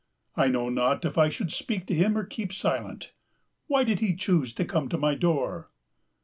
I 0.35 0.47
know 0.47 0.67
not 0.69 1.05
if 1.05 1.15
I 1.19 1.29
should 1.29 1.51
speak 1.51 1.85
to 1.85 1.93
him 1.93 2.17
or 2.17 2.25
keep 2.25 2.51
silent. 2.51 3.13
Why 3.67 3.83
did 3.83 3.99
he 3.99 4.15
choose 4.15 4.51
to 4.55 4.65
come 4.65 4.89
to 4.89 4.97
my 4.97 5.13
door? 5.13 5.69